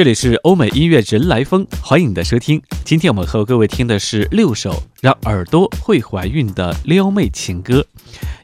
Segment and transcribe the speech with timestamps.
[0.00, 2.62] 这里是欧美音乐人来疯，欢迎你的收听。
[2.86, 7.84] 今天我们和各位听的是六首让耳朵会怀孕的撩妹情歌，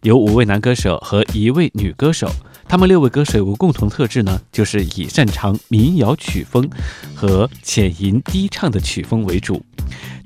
[0.02, 2.30] 有五位男歌手和一位女歌手。
[2.68, 6.68] 他们六位歌手有个共同特质呢，就是以擅长民谣曲风
[7.14, 9.64] 和浅吟低唱的曲风为主。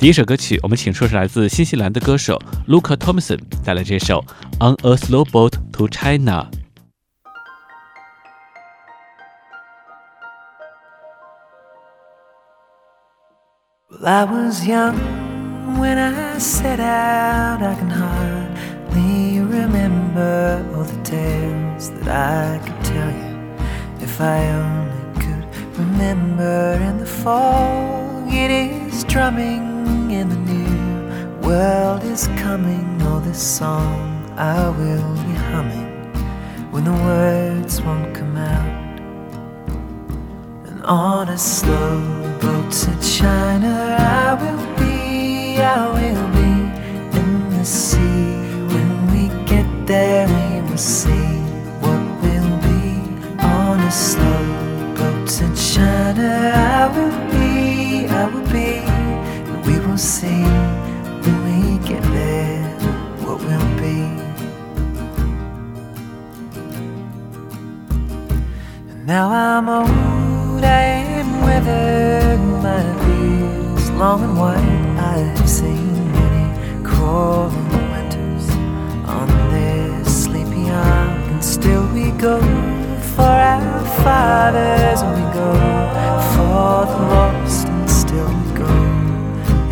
[0.01, 4.25] 第一首歌曲，我们请出是来自新西兰的歌手 Luca Thompson 带来这首
[4.69, 6.49] 《On a Slow Boat to China》。
[14.01, 14.97] Well, I was young
[15.79, 17.61] when I set out.
[17.61, 24.03] I can hardly remember all the tales that I could tell you.
[24.03, 25.45] If I only could
[25.79, 33.03] remember in the fog, it is drumming in the new world is coming.
[33.03, 35.91] Oh, this song I will be humming
[36.73, 39.01] when the words won't come out.
[40.69, 43.97] And on a slow boat to China.
[43.99, 46.53] I will be, I will be
[47.19, 48.35] in the sea.
[48.73, 51.29] When we get there, we will see
[51.83, 52.85] what will be
[53.39, 54.45] on a slow
[54.97, 56.53] boat to China.
[56.55, 58.71] I will be, I will be,
[59.49, 60.45] and we will see
[61.23, 62.69] when we get there
[63.23, 63.99] what will be.
[68.91, 70.83] And now I'm old, I
[71.21, 72.30] am is
[74.01, 74.57] long and white.
[74.97, 78.49] I have seen many crawling winters
[79.07, 82.41] on this sleepy ark, and still we go
[83.15, 85.53] for our fathers, and we go
[86.33, 88.73] for the lost, and still we go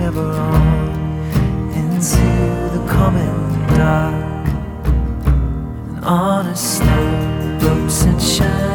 [0.07, 2.27] ever on into
[2.75, 3.35] the common
[3.79, 4.47] dark,
[5.89, 8.68] and on a slow boat to China.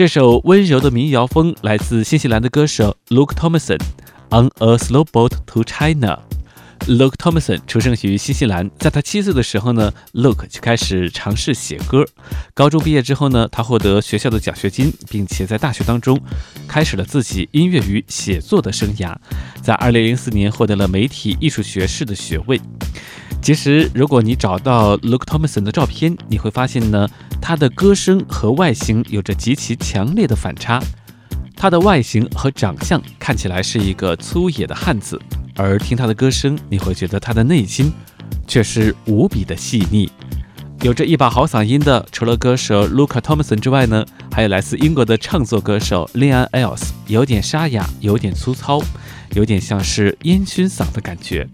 [0.00, 3.76] 这首温柔的民谣风来自新西兰的歌手 Luke Thompson，
[4.30, 6.18] 《On a Slow Boat to China》。
[6.88, 12.06] Luke Thompson 出生于新西兰，在他七岁的时候呢，Luke 就开始尝试写歌。
[12.54, 16.18] 高中毕业之后呢，他获得学校的奖学金，并且在大学当中
[16.66, 19.14] 开始了自己音乐与写作的生涯。
[19.60, 22.58] 在2004年获得了媒体艺术学士的学位。
[23.42, 27.06] 其实，如果你找到 Luke Thompson 的照片，你会发现呢，
[27.50, 30.80] 他的歌声和外形有着极其强烈的反差。
[31.56, 35.20] 他的外形和长相看起来是一个粗野的汉子，
[35.56, 37.92] 而听他的歌声，你会觉得他的内心
[38.46, 40.08] 却是无比的细腻。
[40.82, 48.80] 有着一把好嗓音的，除了歌手 Luca Thompson 之外呢，还有来自英国的唱作歌手 Leon Els，有点沙哑，有点粗糙，
[49.34, 51.48] 有点像是烟熏嗓的感觉。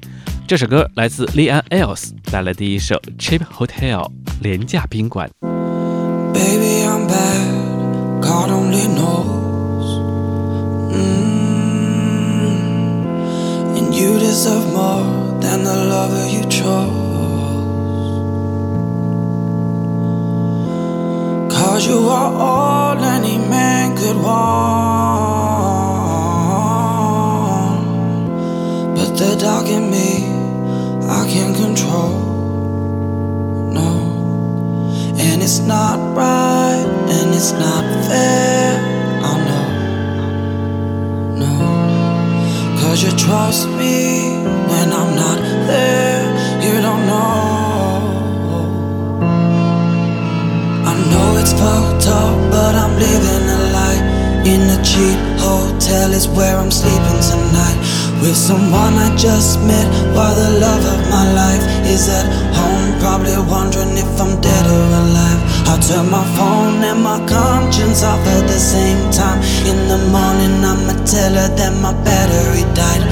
[0.47, 4.11] 这首歌来自 Leon Els 带来的一首 Cheap Hotel
[4.43, 5.31] 廉价宾馆。
[6.39, 7.47] Baby, I'm bad.
[8.23, 9.87] God only knows.
[10.95, 12.57] Mm.
[13.79, 15.05] And you deserve more
[15.41, 17.07] than the lover you chose.
[21.89, 24.57] you are all any man could want.
[28.97, 30.27] But the dark in me,
[31.09, 32.26] I can't control.
[35.47, 38.75] It's not right, and it's not fair.
[39.23, 39.69] I know,
[41.43, 41.53] no,
[42.81, 45.39] cause you trust me when I'm not
[45.71, 46.25] there.
[46.67, 47.23] You don't know.
[50.91, 54.03] I know it's fucked up, but I'm living a lie.
[54.53, 57.79] In a cheap hotel is where I'm sleeping tonight.
[58.21, 59.87] With someone I just met,
[60.17, 62.27] while the love of my life is at
[62.57, 62.99] home.
[62.99, 65.41] Probably wondering if I'm dead or alive.
[65.69, 69.39] I turn my phone and my conscience off at the same time.
[69.69, 73.05] In the morning, I'ma tell her that my battery died.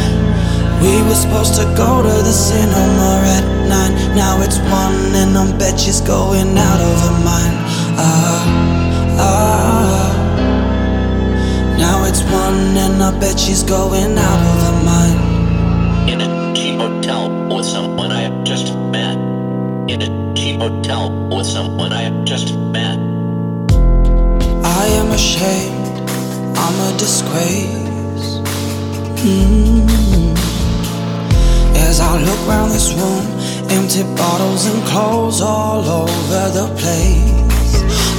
[0.82, 4.16] We were supposed to go to the cinema at nine.
[4.16, 7.56] Now it's one, and I bet she's going out of her mind.
[8.00, 8.42] Ah,
[9.20, 10.03] ah.
[11.84, 15.18] Now it's one, and I bet she's going out of her mind.
[16.10, 17.22] In a cheap hotel
[17.54, 19.18] with someone I have just met.
[19.92, 22.98] In a cheap hotel with someone I have just met.
[24.82, 26.08] I am ashamed,
[26.64, 28.28] I'm a disgrace.
[29.20, 29.84] Mm.
[31.88, 33.26] As I look round this room,
[33.76, 37.43] empty bottles and clothes all over the place.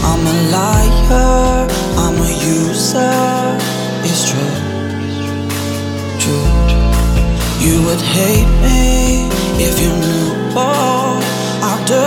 [0.04, 1.68] I'm a liar,
[2.04, 3.58] I'm a user.
[4.08, 4.56] It's true,
[6.22, 6.50] true.
[7.66, 11.24] You would hate me if you knew what
[11.62, 12.06] I do.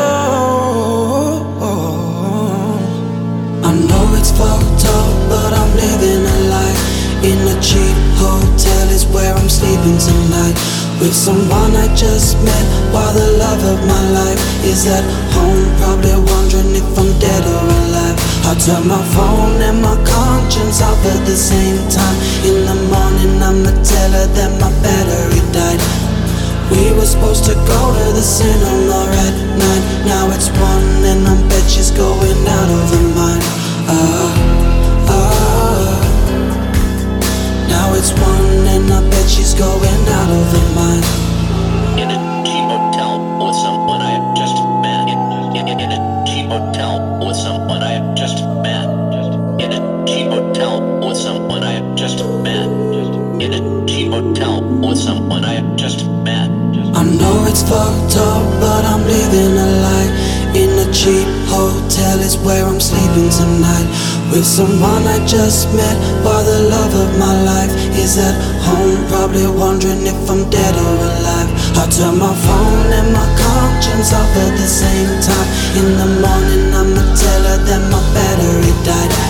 [3.68, 6.82] I know it's fucked up, but I'm living a life.
[7.18, 10.56] In a cheap hotel is where I'm sleeping tonight.
[11.00, 12.64] With someone I just met,
[12.94, 15.04] while the love of my life is at
[15.34, 15.66] home.
[15.82, 16.17] Probably
[18.48, 22.16] I turn my phone and my conscience off at the same time.
[22.48, 25.80] In the morning, I'ma tell her that my battery died.
[26.72, 29.84] We were supposed to go to the cinema at nine.
[30.08, 33.44] Now it's one, and I bet she's going out of her mind.
[33.84, 34.32] Ah,
[35.12, 36.00] ah.
[37.68, 41.27] Now it's one, and I bet she's going out of her mind.
[51.28, 52.68] Someone I just met.
[53.44, 56.48] In a cheap hotel with someone I just met.
[57.00, 60.10] I know it's fucked up, but I'm living a lie.
[60.56, 63.88] In a cheap hotel is where I'm sleeping tonight.
[64.32, 67.72] With someone I just met, while the love of my life
[68.04, 68.96] is at home.
[69.12, 71.50] Probably wondering if I'm dead or alive.
[71.76, 75.48] I turn my phone and my conscience off at the same time.
[75.76, 79.27] In the morning, I'ma tell her that my battery died.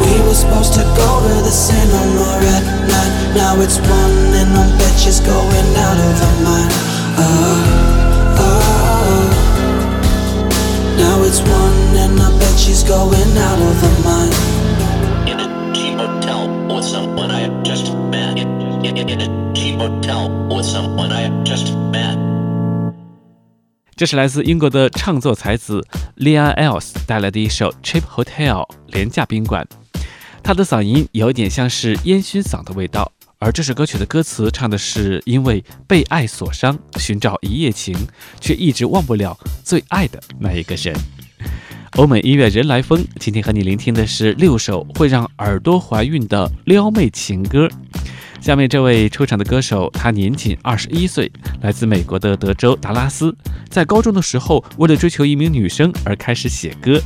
[0.00, 3.12] We were supposed to go to the cinema at night.
[3.34, 6.70] Now it's one and I bet she's going out of her mind.
[7.18, 9.46] Oh, oh,
[10.98, 14.34] Now it's one and I bet she's going out of her mind.
[15.30, 18.38] In a cheap hotel with someone I have just met.
[18.38, 18.48] In,
[18.84, 22.16] in, in a cheap hotel with someone I have just met.
[23.96, 25.82] 这是来自英国的唱作才子
[26.18, 29.66] Leon Else 带来的一首《Cheap Hotel》廉价宾馆。
[30.46, 33.10] 他的嗓音有点像是烟熏嗓的味道，
[33.40, 37.96] 而这首歌曲的歌词唱的是因为被爱所伤，寻找一夜情，
[38.40, 40.96] 却一直忘不了最爱的那一个人。
[41.98, 47.68] 欧美音乐人来疯，今天和你聆听的是六首会让耳朵怀孕的撩妹情歌。
[48.40, 51.28] 下面这位出场的歌手，他年仅二十一岁，
[51.60, 53.36] 来自美国的德州达拉斯。
[53.68, 57.02] 在高中的时候，为了追求一名女生而开始写歌。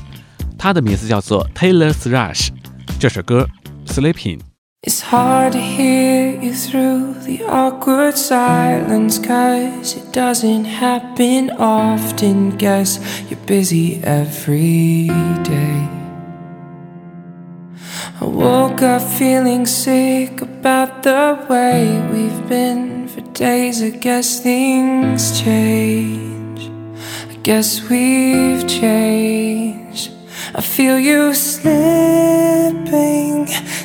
[0.59, 2.51] 他的名字叫做 Taylor Thrush。
[3.00, 3.48] 这首歌《
[3.92, 4.40] Sleeping》。
[4.86, 12.56] It's hard to hear you through the awkward silence, cause it doesn't happen often.
[12.56, 15.08] Guess you're busy every
[15.44, 15.90] day.
[18.22, 23.82] I woke up feeling sick about the way we've been for days.
[23.82, 26.70] I guess things change.
[27.32, 30.12] I guess we've changed.
[30.53, 31.77] I feel you slipping,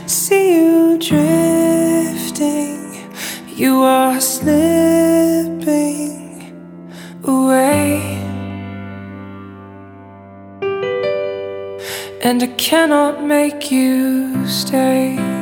[0.07, 2.81] see you drifting.
[3.55, 4.55] You are slipping
[7.23, 8.01] away.
[12.23, 15.34] And I cannot make you stay.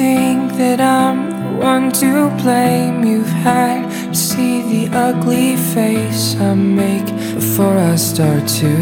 [0.00, 3.04] Think that I'm the one to blame.
[3.04, 8.72] You've had to see the ugly face I make before I start to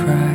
[0.00, 0.32] cry.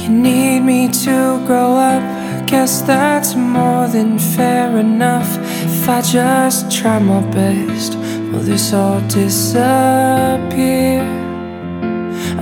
[0.00, 1.16] You need me to
[1.48, 2.04] grow up.
[2.46, 5.30] Guess that's more than fair enough.
[5.68, 7.96] If I just try my best,
[8.30, 11.02] will this all disappear?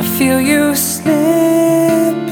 [0.01, 2.24] I feel you slipping,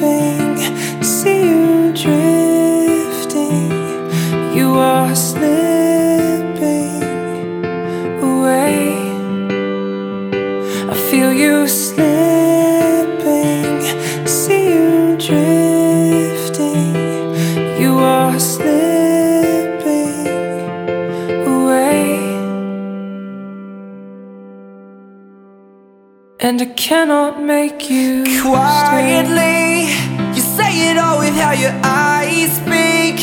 [26.45, 28.25] And I cannot make you.
[28.43, 29.87] Quietly,
[30.35, 33.17] you say it all with how your eyes speak,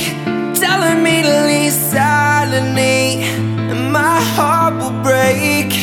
[0.55, 3.23] telling me to leave silently,
[3.69, 5.73] and my heart will break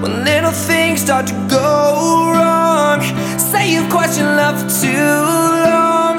[0.00, 3.02] when little things start to go wrong.
[3.38, 5.20] Say you've questioned love for too
[5.68, 6.16] long.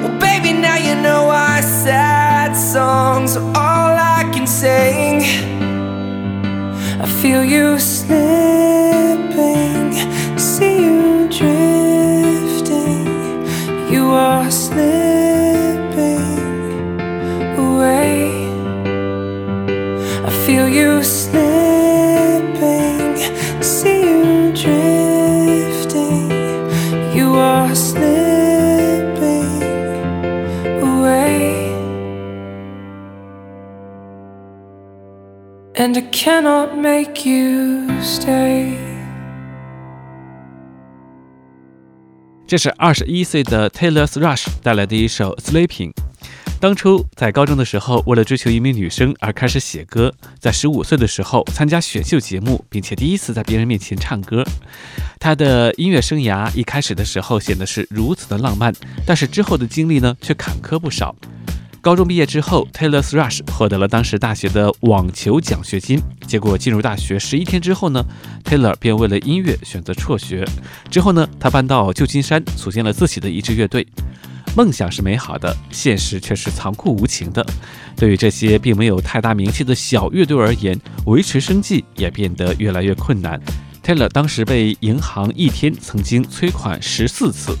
[0.00, 5.22] Well, baby, now you know why sad songs are all I can sing.
[7.02, 8.49] I feel you slipping,
[35.80, 38.74] And I cannot make you stay.
[42.46, 45.92] 这是二十一岁的 Taylor's Rush 带来的一首《Sleeping》。
[46.60, 54.44] 当初在高中的时候，为了追求一名女生而开始写歌，在十五岁的时候参加选秀节目，并且第一次在别人面前唱歌。
[55.18, 58.70] 她的音乐生涯一开始的时候显得是如此的浪漫，
[59.06, 61.16] 但是之后的经历呢却坎坷不少。
[61.82, 65.98] 高中毕业之后，Taylor Rush 获得了当时大学的网球奖学金。
[66.26, 68.04] 结果进入大学十一天之后呢
[68.44, 70.46] ，Taylor 便为了音乐选择辍学。
[70.90, 73.86] 之后呢，他搬到旧金山，组建了自己的一支乐队。
[74.54, 77.44] 梦想是美好的，现实却是残酷无情的。
[77.96, 83.40] 对于这些并没有太大名气的小乐队而言，维持生计也变得越来越困难。
[83.82, 87.56] Taylor 当时被银行一天曾经催款十四次，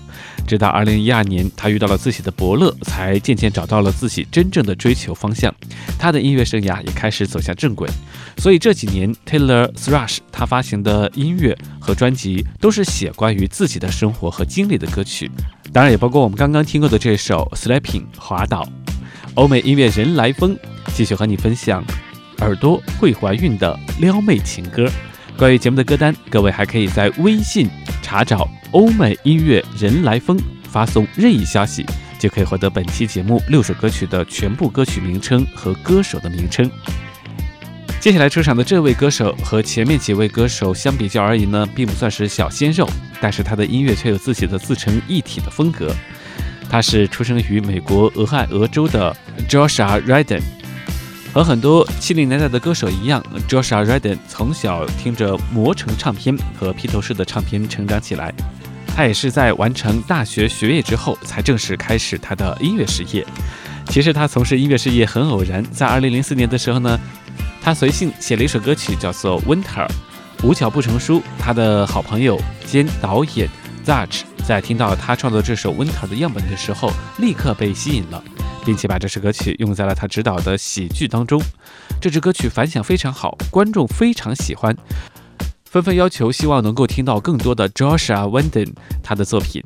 [0.46, 5.52] 直到二零一二年，他遇到了自己的伯乐，才渐渐找到了自己真正的追求方向。
[5.98, 7.88] 他的音乐生涯也开始走向正轨。
[8.36, 15.30] 所以这几年，Taylor Thrush 他发行的音乐和专辑都是写关于自己的生活和经历的歌曲，
[15.72, 18.66] 当然也包括我们刚刚听过的这首《Sleeping》滑倒。
[19.34, 20.56] 欧美音乐人来疯，
[20.94, 21.84] 继续和你分享
[22.38, 24.90] 耳朵会怀孕的撩妹情歌。
[25.40, 27.66] 关于节目的歌单，各位还可以在微信
[28.02, 31.86] 查找“欧美音乐人来疯”，发送任意消息，
[32.18, 36.70] 就可以获得本期节目六首歌曲的全部歌曲名称和歌手的名称。
[38.00, 42.86] 接下来出场的这位歌手和前面几位歌手相比较而言呢，并不算是小鲜肉，
[43.18, 45.96] 但是他的音乐却有自己的自成一体的风格。
[46.68, 49.16] 他是出生于美国俄亥俄州的
[49.48, 50.42] Joshua Redden。
[51.32, 58.34] 和很多七零年代的歌手一样，Joshua Redden 从小听着魔城唱片和披头士的唱片成长起来。
[58.88, 63.24] 他也是在完成大学学业之后，才正式开始他的音乐事业。
[63.88, 66.98] 其实他从事音乐事业很偶然，在二零零四年的时候呢，
[67.62, 69.86] 他随性写了一首歌曲，叫做《Winter》。
[70.42, 73.48] 无巧不成书，他的好朋友兼导演
[73.84, 78.22] Zach 在听到他创作这首《Winter》的样本的时候，立刻被吸引了。
[78.62, 81.42] 并且把这首歌曲用在了他执导的喜剧当中。
[82.00, 84.76] 这支歌曲反响非常好，观众非常喜欢，
[85.64, 88.72] 纷纷要求希望能够听到更多的 Joshua Wendon
[89.02, 89.62] 他的作品。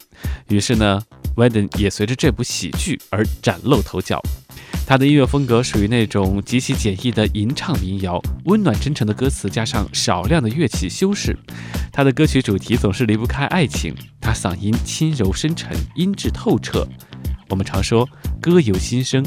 [0.48, 1.02] 于是呢
[1.36, 4.22] ，Wendon 也随着这部喜剧而崭露头角。
[4.86, 11.36] 他的音乐风格属于那种极其简易的吟唱民谣，温暖真诚的歌词加上少量的乐器修饰。
[11.90, 16.86] 他的歌曲主题总是离不开爱情，他嗓音轻柔深沉，音质透彻。
[17.48, 18.08] 我们常说
[18.40, 19.24] 歌有心声，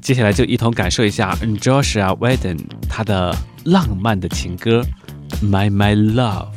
[0.00, 2.58] 接下来就一同感受一下 Joshua Weden
[2.88, 4.84] 他的浪漫的情歌
[5.44, 6.48] 《My My Love》。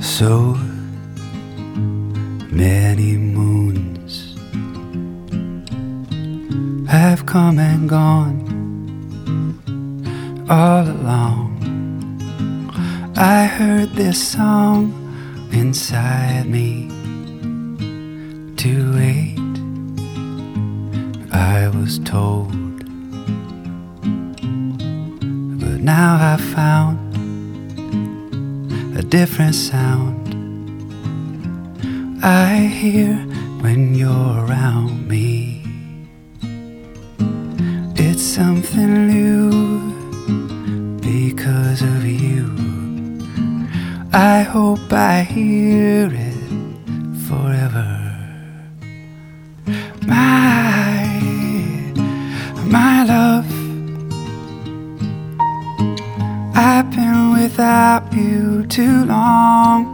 [0.00, 0.56] So
[2.52, 4.36] many moons
[6.88, 8.40] have come and gone
[10.50, 11.46] all along.
[13.16, 14.92] I heard this song
[15.52, 16.88] inside me
[18.56, 19.38] to wait.
[21.32, 22.50] I was told,
[25.60, 26.98] but now I found
[28.98, 30.09] a different sound.
[32.22, 33.14] I hear
[33.62, 35.62] when you're around me.
[37.96, 39.50] It's something new
[41.00, 42.44] because of you.
[44.12, 46.36] I hope I hear it
[47.26, 47.88] forever.
[50.06, 51.22] My,
[52.66, 53.50] my love.
[56.54, 59.89] I've been without you too long.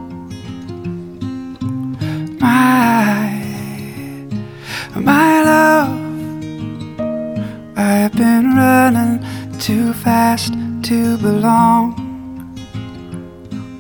[10.07, 11.93] Fast to belong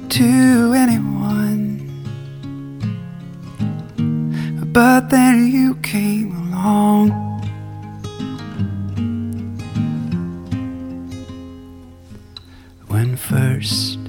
[0.09, 1.78] to anyone.
[4.73, 7.11] But then you came along.
[12.88, 14.00] When first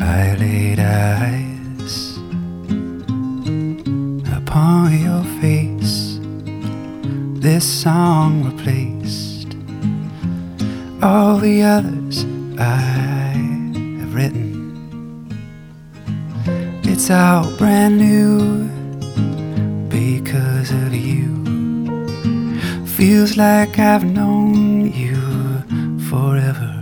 [0.00, 1.47] I laid eyes
[11.48, 12.26] the others
[12.58, 13.32] I
[14.00, 14.52] have written.
[16.84, 18.68] It's all brand new
[19.88, 21.30] because of you.
[22.98, 25.20] Feels like I've known you
[26.10, 26.74] forever.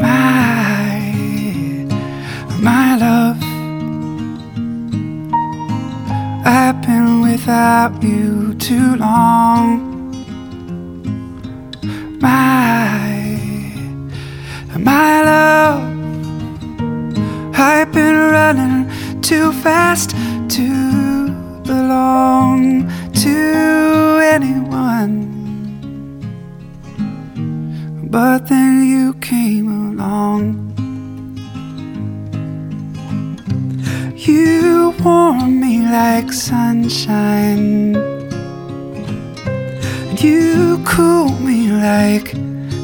[0.00, 0.98] My,
[2.68, 3.40] my love.
[6.44, 9.95] I've been without you too long.
[12.26, 13.30] My,
[14.76, 15.82] my love.
[17.54, 20.10] I've been running too fast
[20.56, 21.30] to
[21.62, 22.88] belong
[23.24, 23.36] to
[24.34, 25.14] anyone.
[28.10, 30.40] But then you came along.
[34.16, 38.15] You warm me like sunshine.
[40.18, 42.28] You cool me like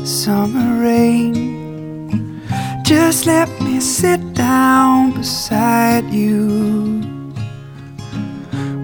[0.04, 2.42] summer rain.
[2.84, 7.00] Just let me sit down beside you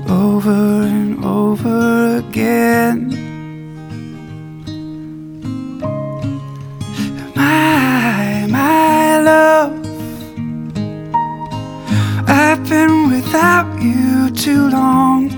[0.09, 3.11] over and over again.
[7.37, 9.73] My, my love.
[12.27, 15.38] I've been without you too long.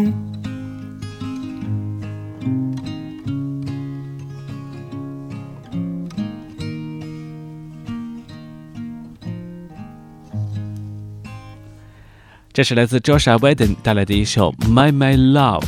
[12.53, 15.61] 这是来自 Joshua Weden 带来的一首《My My Love》。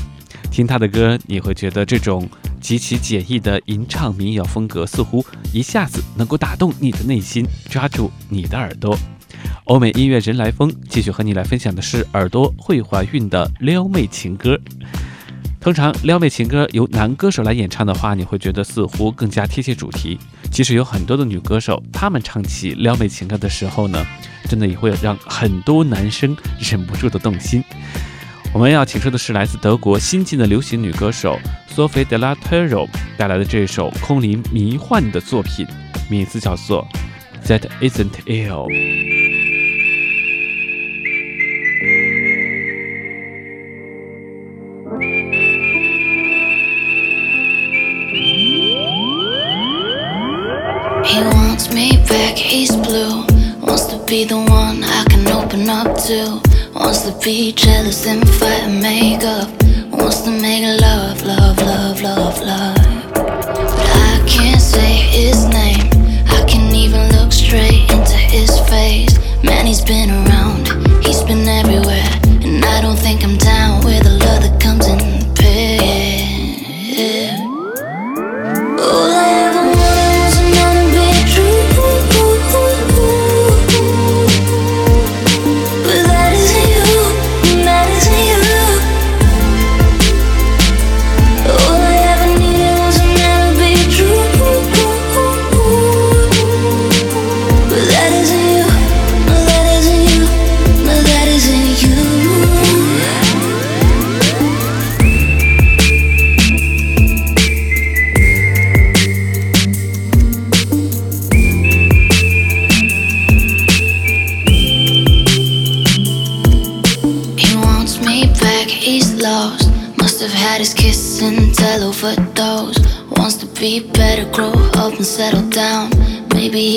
[0.52, 8.98] 听他的歌，你会觉得这种极其简易的吟唱民谣风格，似乎一下子能够打动你的内心，抓住你的耳朵。
[9.63, 14.60] 欧美音乐人来疯继续和你来分享的是耳朵会怀孕的撩妹情歌。
[15.63, 20.19] 通常撩妹情歌由男歌手来演唱的话，你会觉得似乎更加贴切主题。
[20.52, 24.06] 其实有很多的女歌手，她们唱起撩妹情歌的时候呢，
[24.49, 27.63] 真的也会让很多男生忍不住的动心。
[28.54, 31.39] 我们要请出的是来自德国新晋的流行女歌手
[31.73, 32.86] Sophie de la Terro
[33.17, 35.65] 带来的这首空灵迷幻的作品，
[36.10, 36.86] 名字叫做
[37.47, 38.67] 《That Isn't Ill》。
[51.73, 53.25] Me back, he's blue.
[53.62, 56.41] Wants to be the one I can open up to.
[56.75, 59.49] Wants to be jealous and fight and make up.
[59.91, 63.13] Wants to make love, love, love, love, love.
[63.13, 65.89] But I can't say his name.
[66.27, 69.17] I can't even look straight into his face.
[69.43, 70.33] Man, he's been around,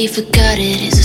[0.08, 0.82] forgot it.
[0.82, 0.95] It's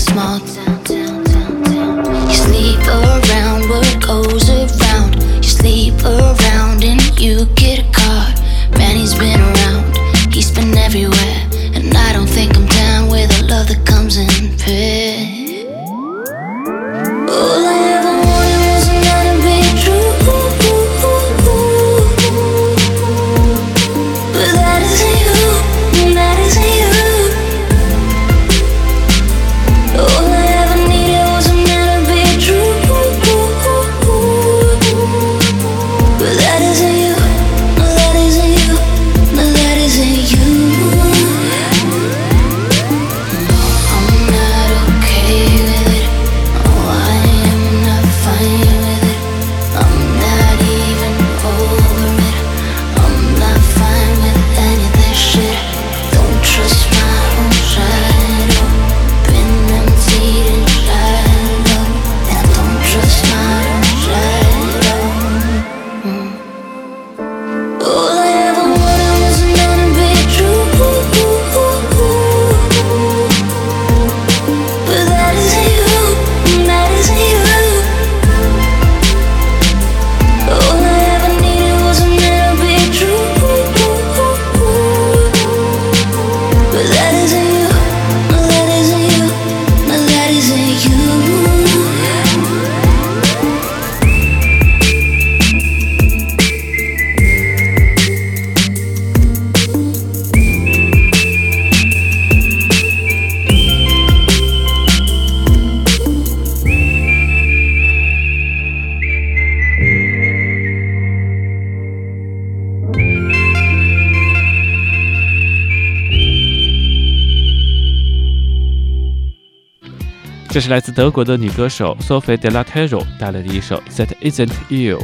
[120.61, 124.99] 是来自德国的女歌手 Sophie De La Terro 带来的一首《That Isn't You》。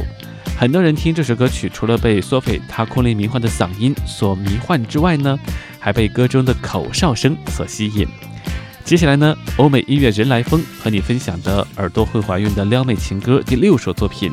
[0.56, 5.36] 很多人听这首歌曲，除了被 Sophie 她空灵迷幻的嗓音所迷幻之外呢，
[5.80, 8.06] 还被歌中的口哨声所吸引。
[8.84, 14.30] 接下来呢，欧美音乐人来风和你分享的耳朵会怀孕的撩妹情歌第六首作品，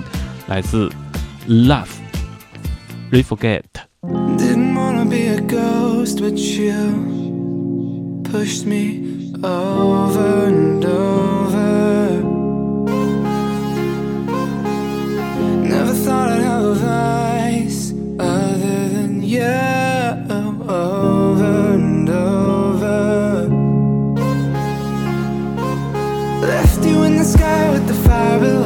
[0.48, 0.92] 来自
[1.48, 1.88] Love
[3.12, 3.64] Reforget。
[4.38, 9.15] Didn't wanna be a ghost, but you pushed me
[9.46, 12.22] over and over.
[15.70, 19.44] Never thought I'd have a voice other than you.
[20.68, 23.50] Over and over.
[26.42, 28.65] Left you in the sky with the fire below.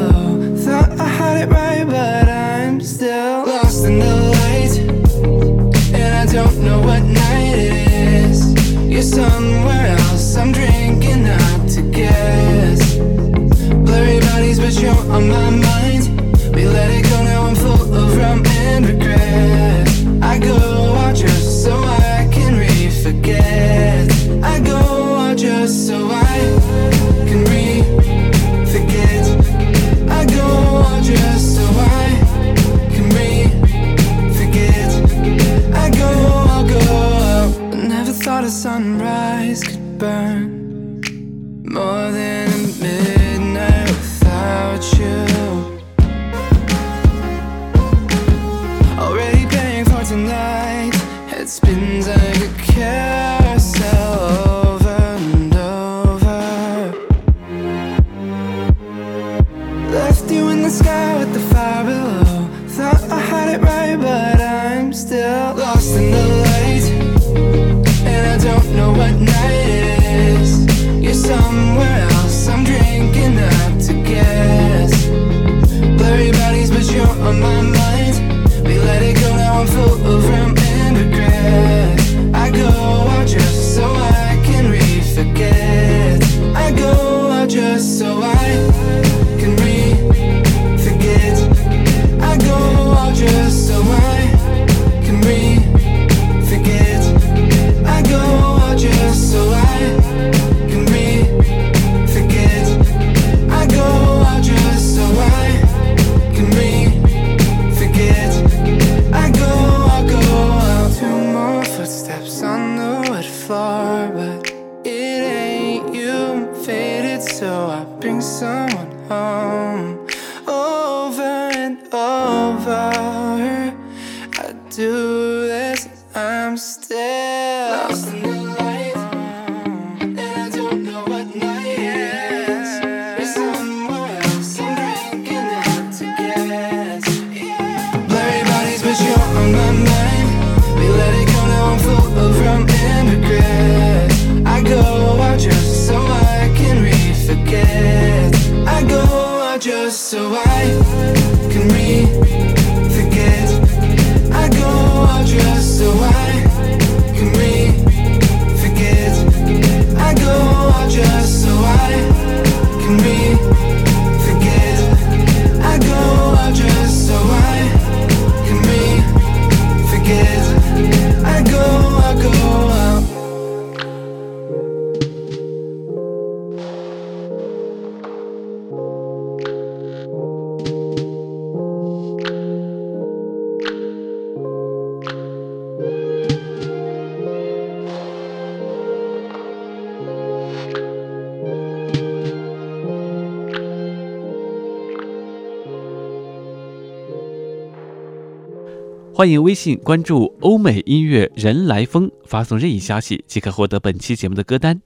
[199.19, 204.82] 欢迎微信关注欧美音乐人来风，发送任意消息即可获得本期节目的歌单。